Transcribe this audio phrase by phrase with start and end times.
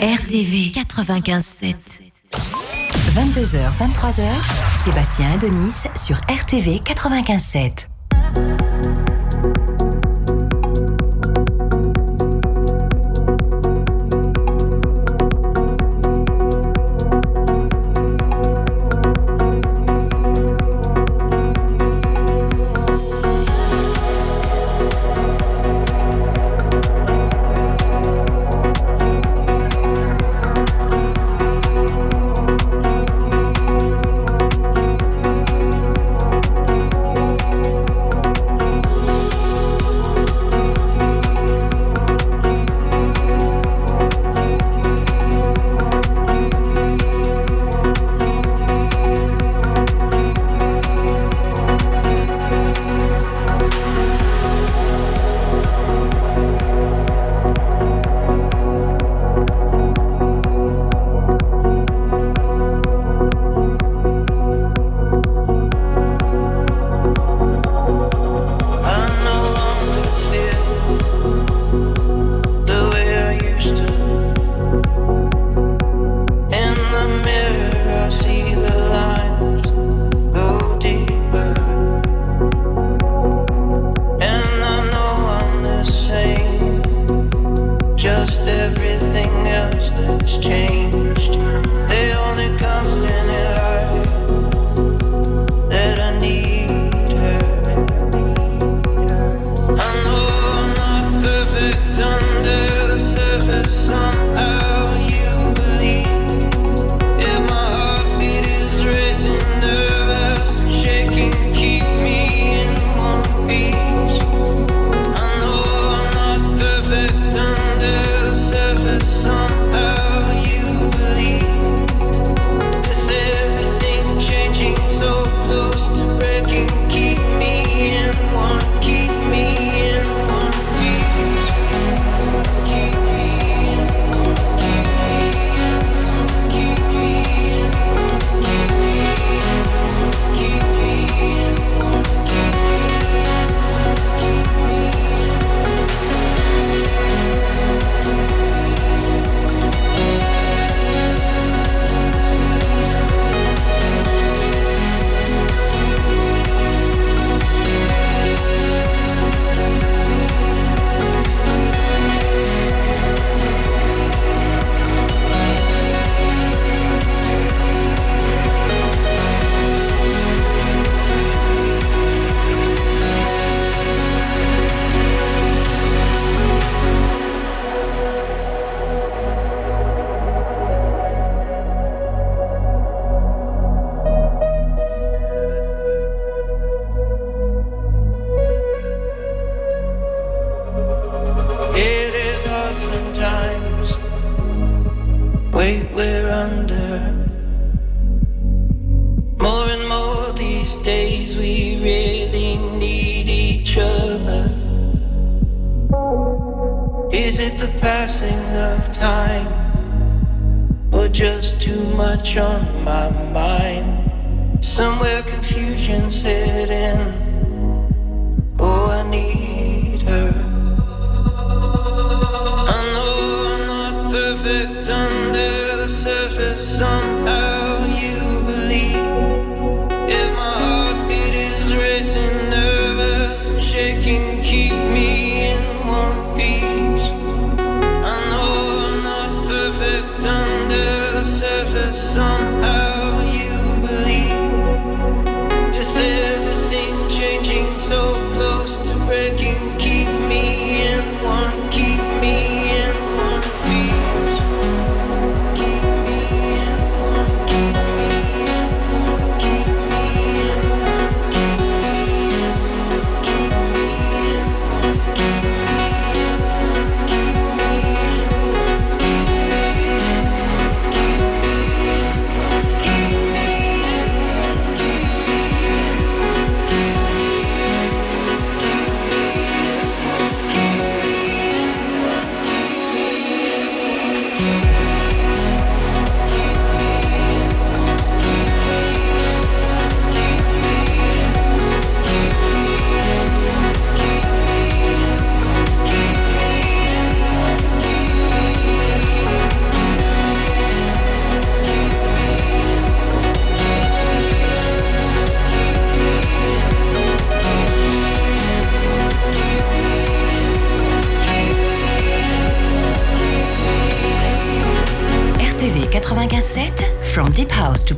[0.00, 1.76] RTV 95.7.
[3.12, 4.22] 22h, 23h,
[4.82, 9.09] Sébastien Adonis sur RTV 95.7.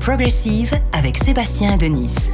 [0.03, 2.33] Progressive avec Sébastien Denis.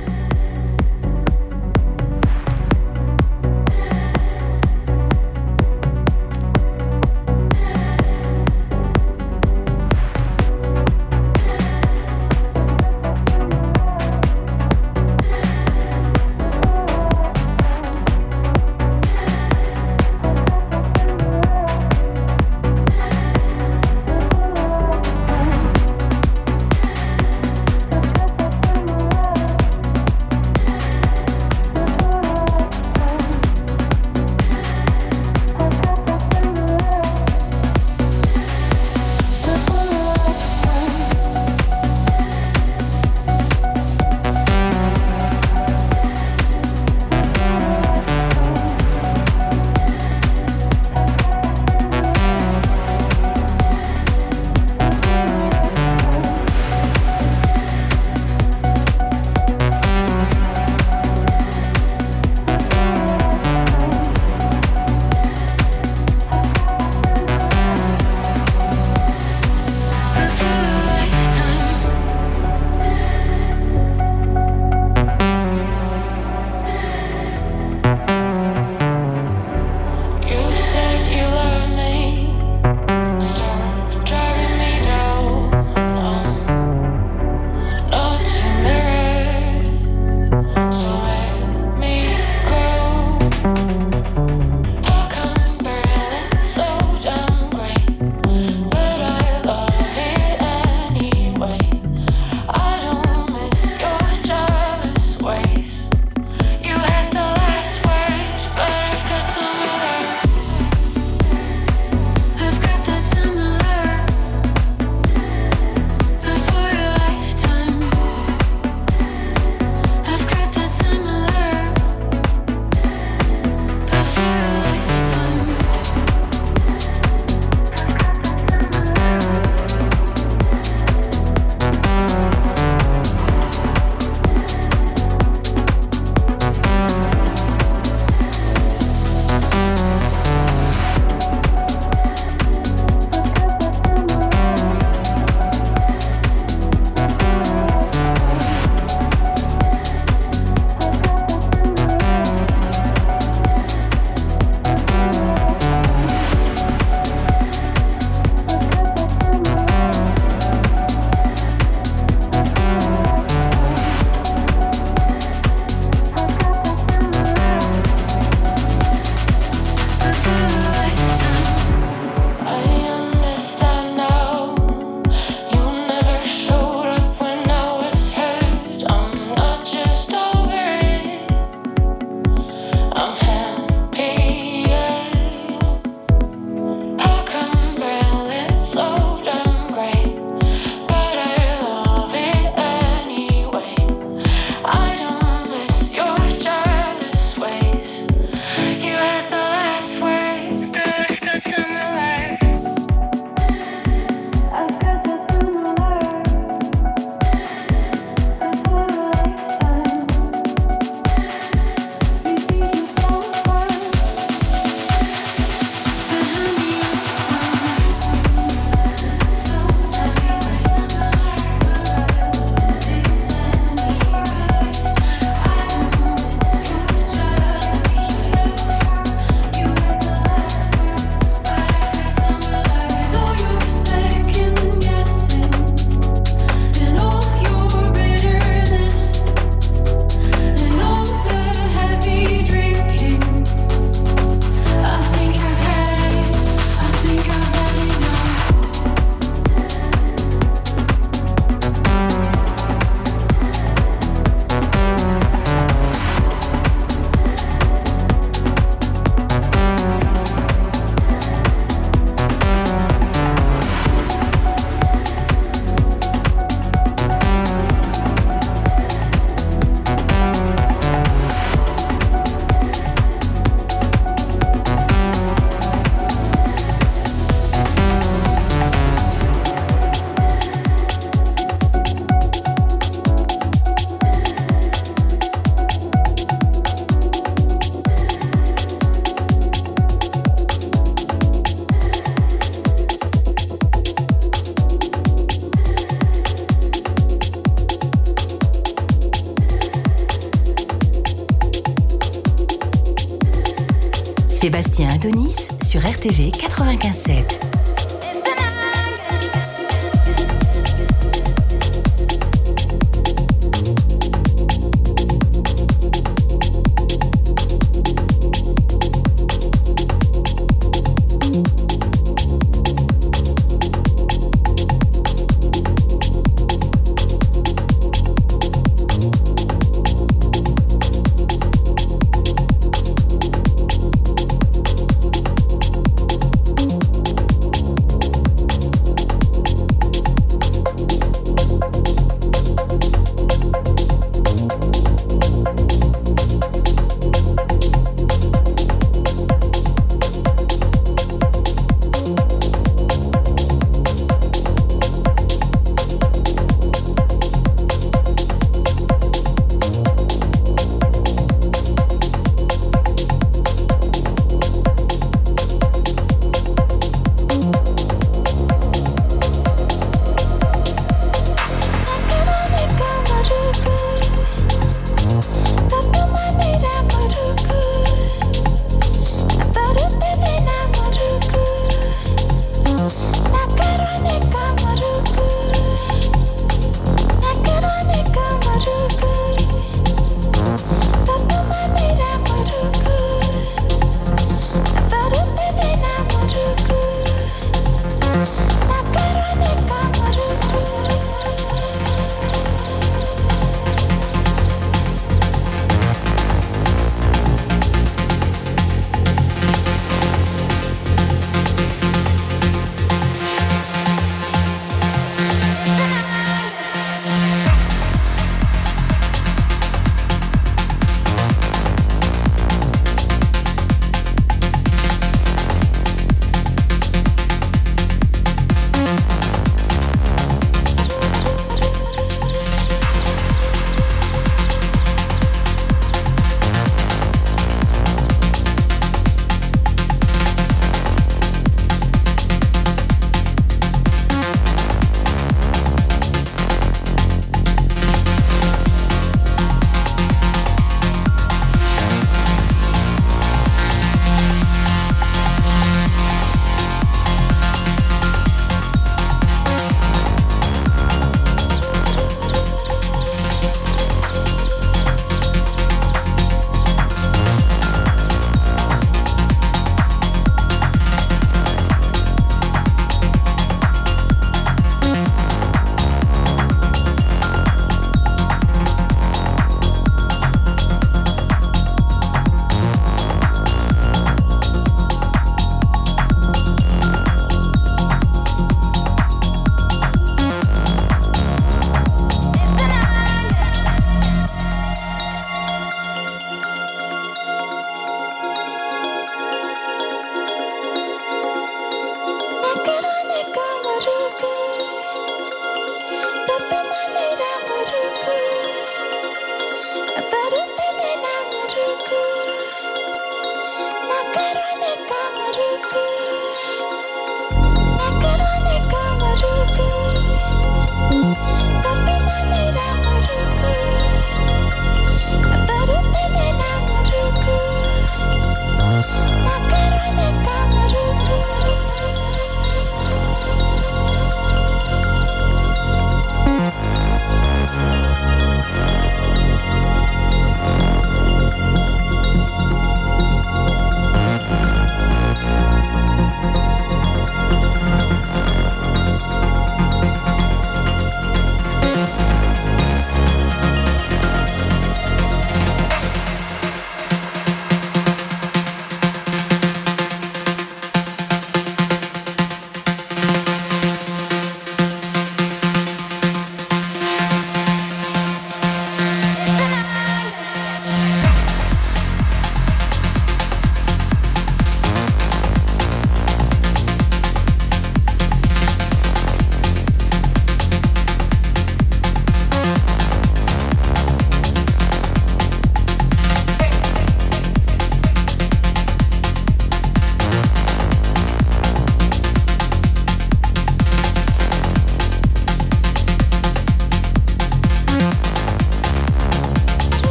[304.99, 307.48] Adonis sur RTV 95.7.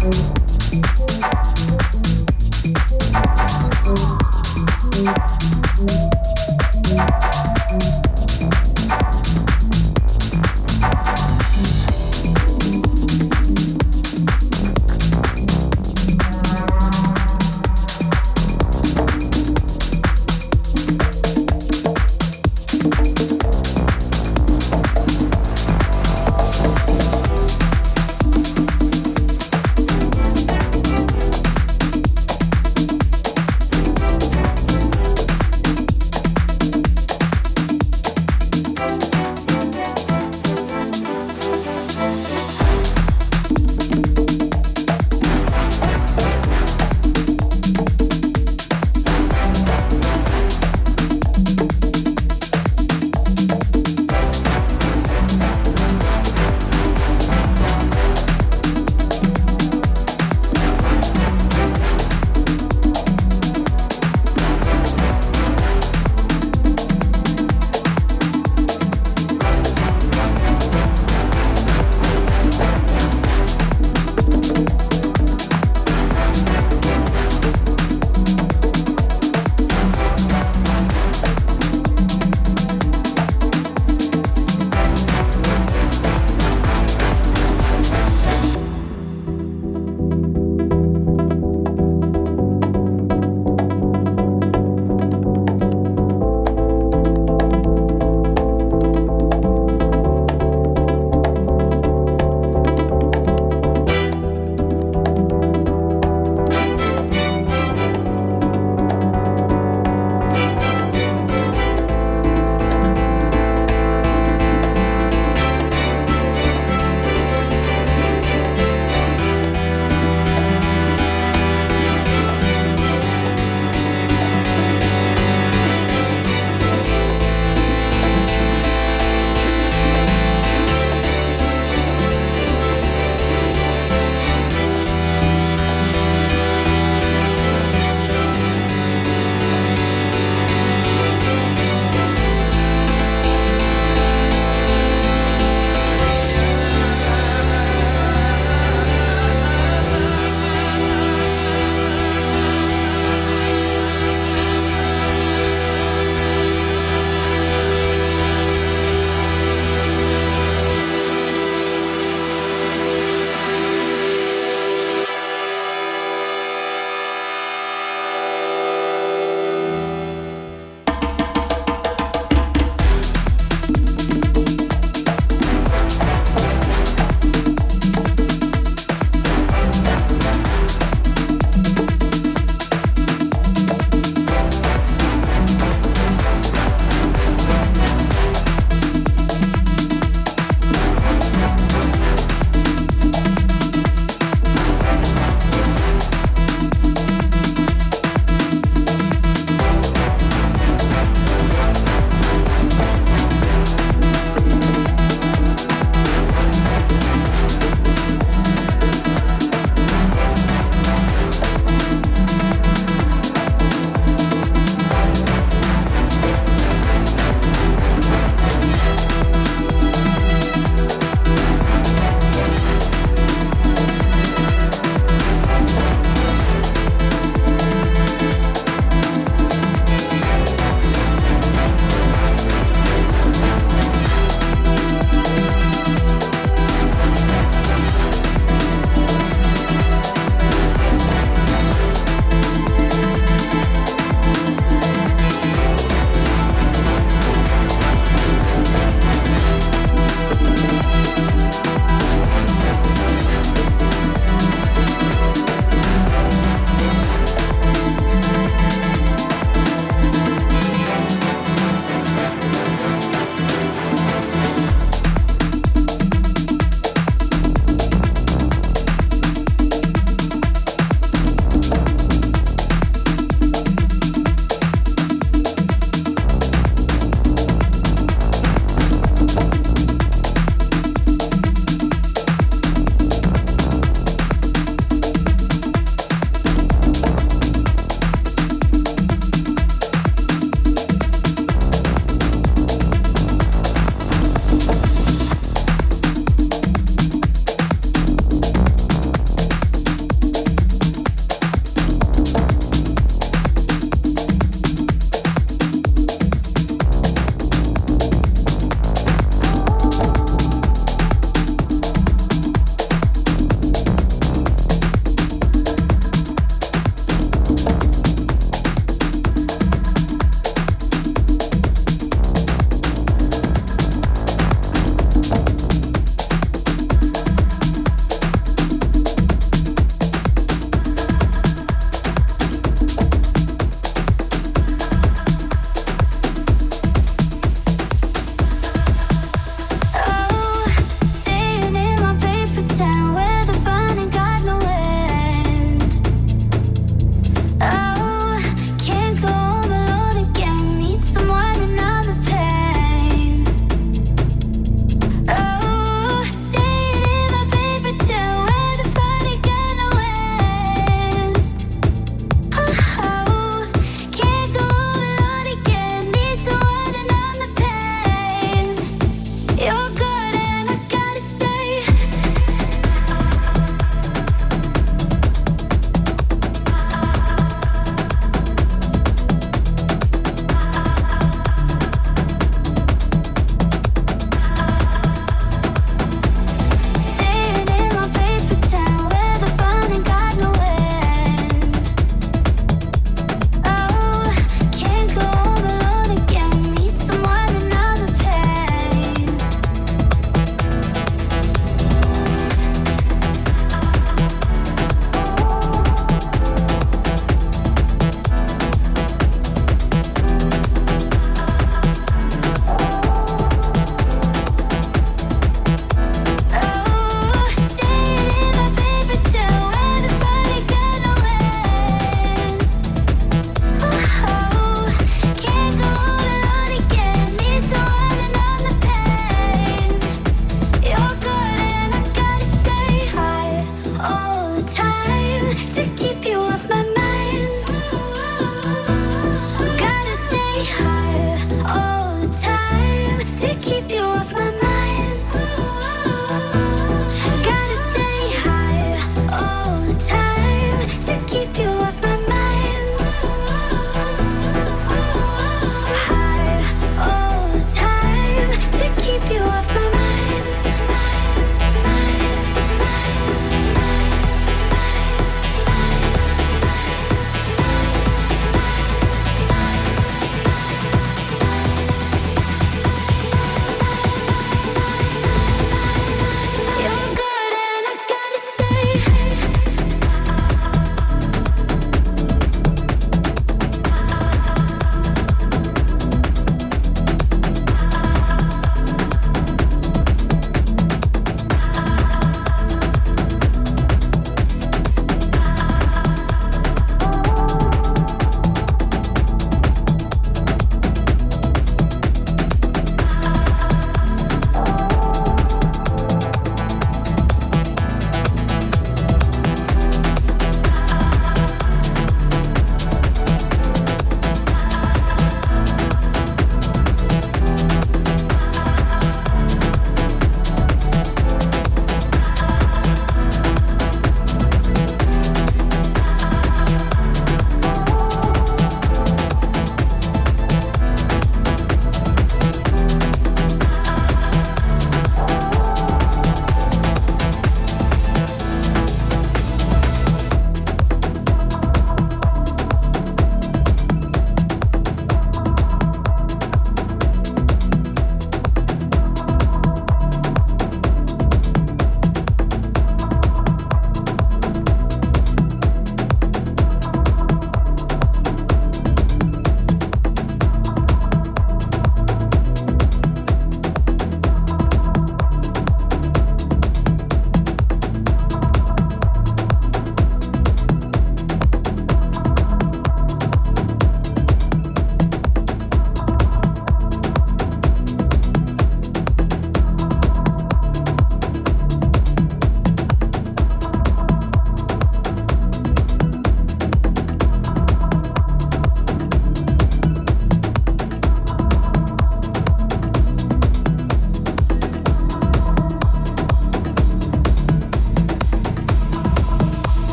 [0.00, 0.40] Thank
[5.90, 6.09] you.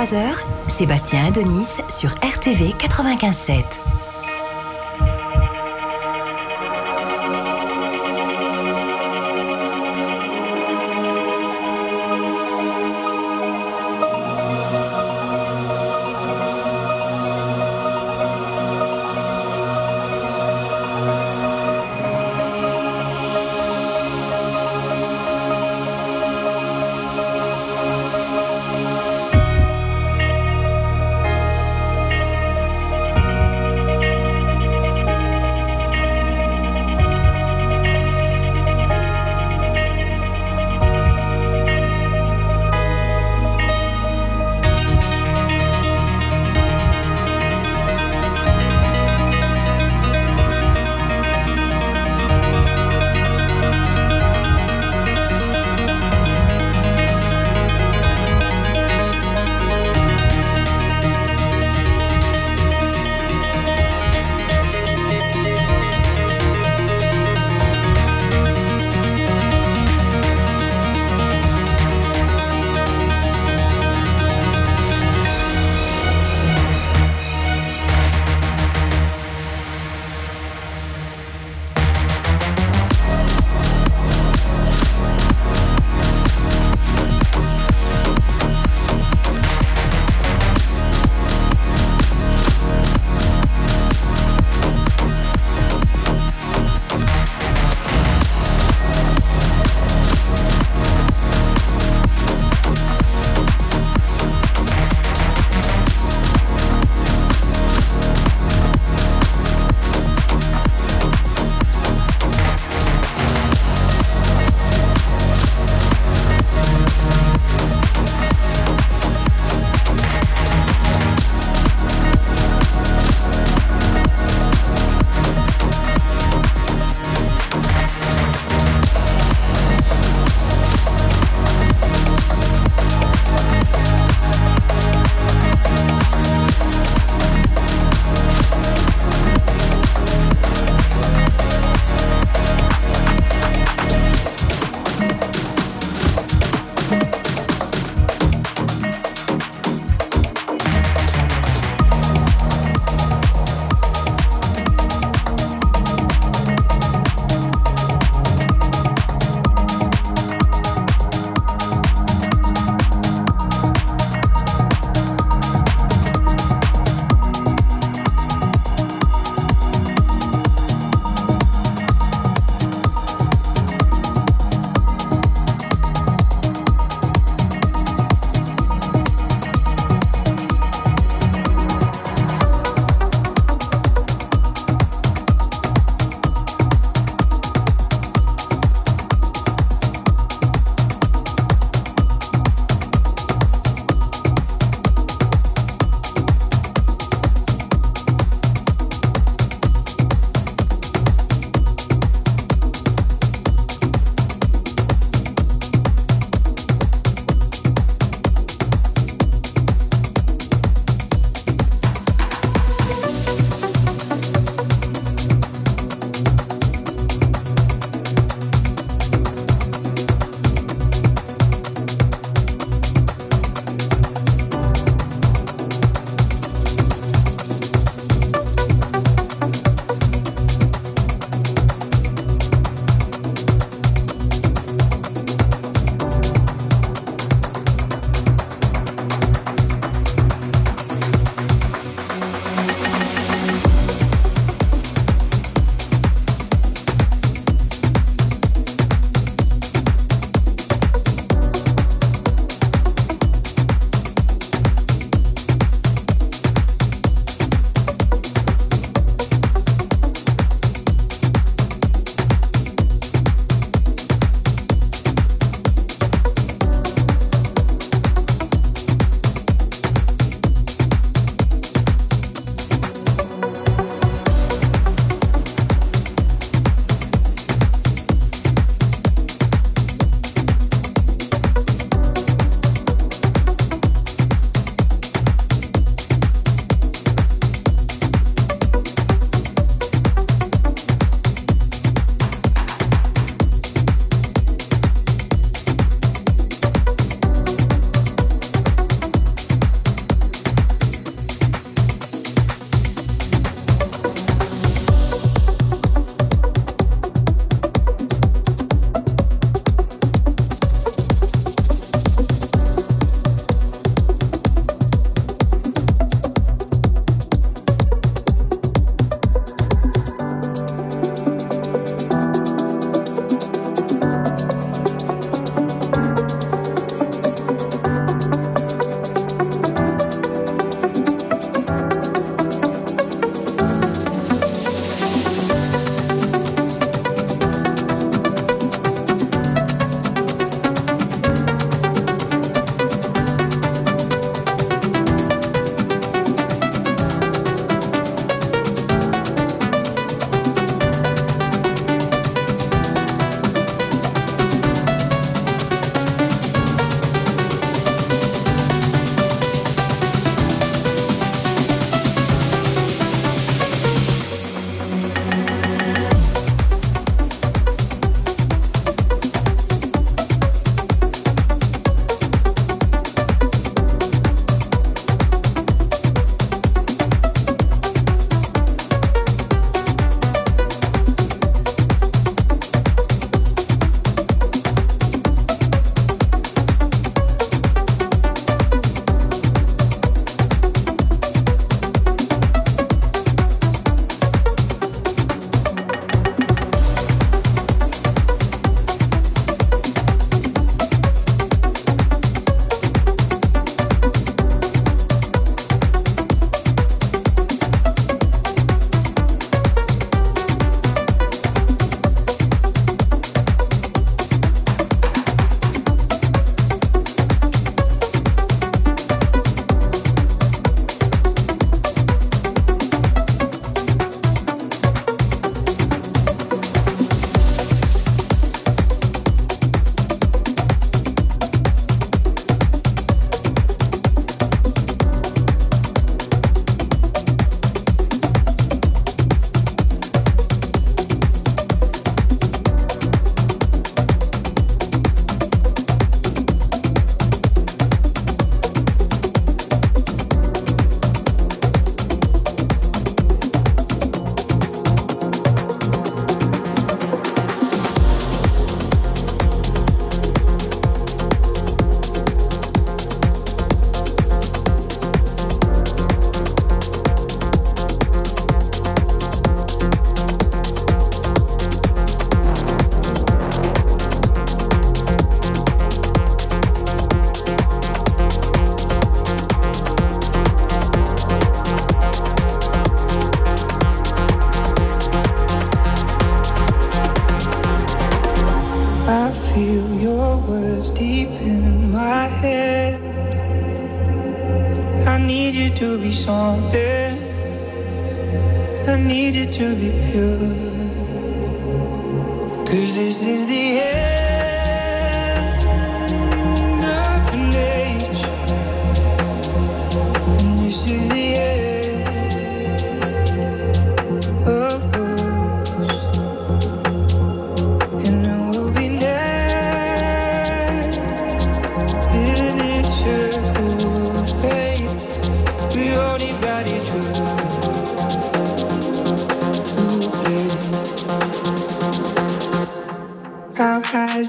[0.00, 0.38] 23h,
[0.68, 3.89] Sébastien Adonis sur RTV 95.7.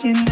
[0.03, 0.30] you know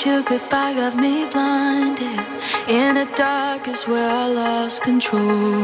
[0.00, 2.20] Kiss you goodbye got me blinded.
[2.68, 5.62] In the dark is where I lost control.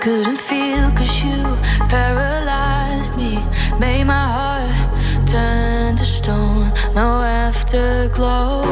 [0.00, 1.42] Couldn't feel cause you
[1.90, 3.34] paralyzed me.
[3.78, 6.72] Made my heart turn to stone.
[6.94, 8.62] No afterglow.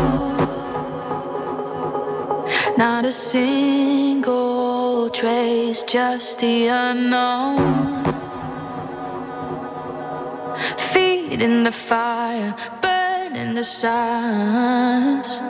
[2.78, 8.04] Not a single trace, just the unknown.
[10.78, 12.54] Feet in the fire
[13.54, 15.40] the silence.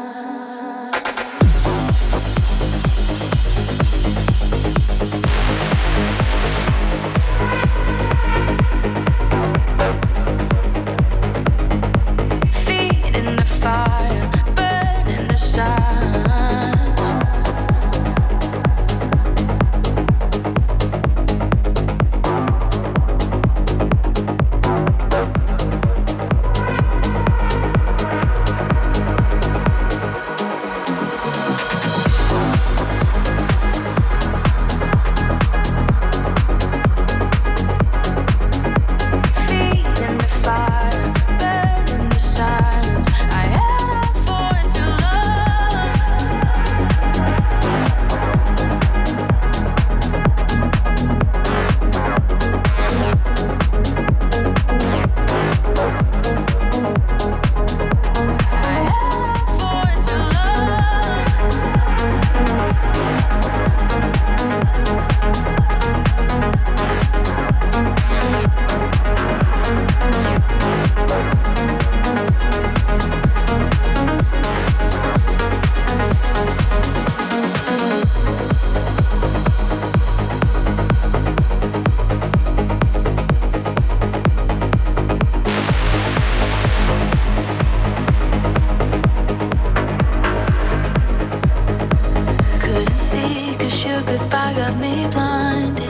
[94.06, 95.88] goodbye got me blinded.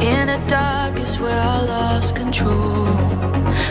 [0.00, 2.86] In the darkest where I lost control.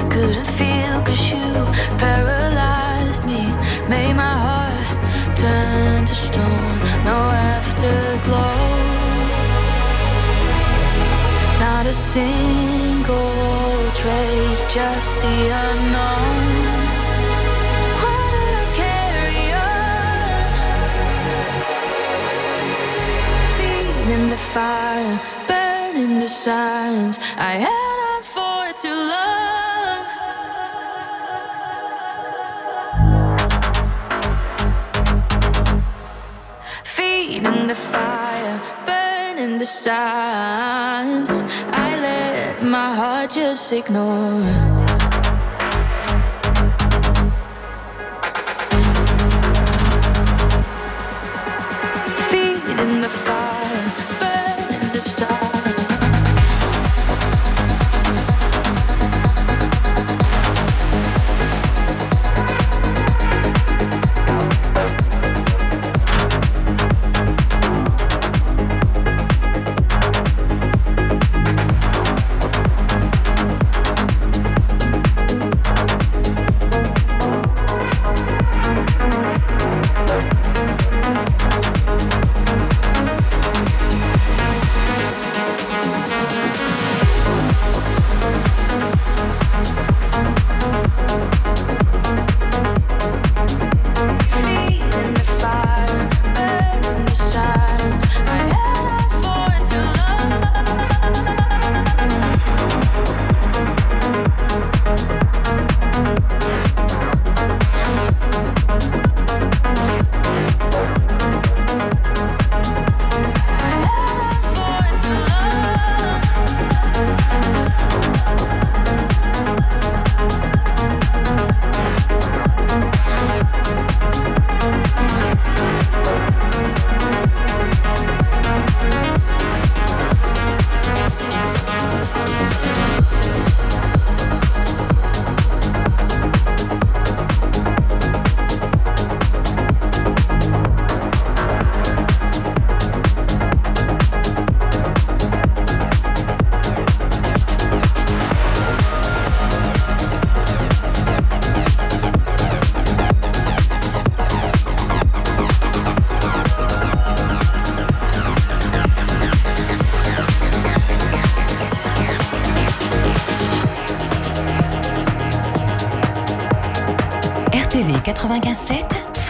[0.09, 1.51] Couldn't feel cause you
[1.97, 3.43] paralyzed me.
[3.89, 6.77] Made my heart turn to stone.
[7.03, 7.17] No
[7.53, 9.01] afterglow.
[11.59, 13.32] Not a single
[13.93, 16.61] trace, just the unknown.
[24.41, 27.19] Fire, burning the signs.
[27.37, 29.99] I held on for too long.
[36.83, 41.43] Feeding the fire, burning the signs.
[41.85, 45.01] I let my heart just ignore.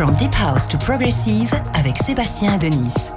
[0.02, 3.11] From Deep House to Progressive avec Sébastien et Denise.